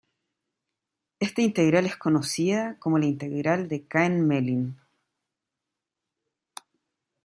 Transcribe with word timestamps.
Esta 1.19 1.43
integral 1.43 1.85
es 1.85 1.95
conocida 1.95 2.75
como 2.79 2.97
la 2.97 3.05
integral 3.05 3.67
de 3.67 3.85
Cahen-Mellin. 3.87 4.75